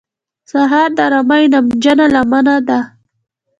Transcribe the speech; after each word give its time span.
سهار 0.51 0.89
د 0.97 0.99
آرامۍ 1.07 1.43
نمجنه 1.53 2.05
لمبه 2.13 2.55
ده. 2.67 2.79